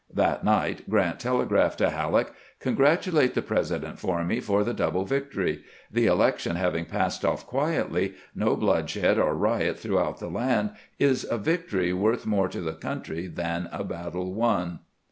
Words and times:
That 0.11 0.43
night 0.43 0.89
Grant 0.89 1.19
telegraphed 1.19 1.77
to 1.77 1.91
Halleck:"... 1.91 2.33
Con 2.59 2.73
gratulate 2.75 3.35
the 3.35 3.43
President 3.43 3.99
for 3.99 4.23
me 4.23 4.39
for 4.39 4.63
the 4.63 4.73
double 4.73 5.05
victory. 5.05 5.61
The 5.91 6.07
election 6.07 6.55
having 6.55 6.85
passed 6.85 7.23
off 7.23 7.45
quietly, 7.45 8.15
no 8.33 8.55
bloodshed 8.55 9.19
or 9.19 9.35
riot 9.35 9.77
throughout 9.77 10.19
the 10.19 10.27
land, 10.31 10.71
is 10.97 11.27
a 11.29 11.37
victory 11.37 11.93
worth 11.93 12.25
more 12.25 12.47
to 12.47 12.61
the 12.61 12.73
country 12.73 13.27
than 13.27 13.69
a 13.71 13.83
battle 13.83 14.33
won. 14.33 14.79